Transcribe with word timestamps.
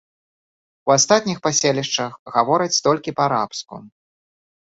У 0.89 0.93
астатніх 0.97 1.37
паселішчах 1.45 2.17
гавораць 2.37 2.81
толькі 2.87 3.13
па-арабску. 3.19 3.75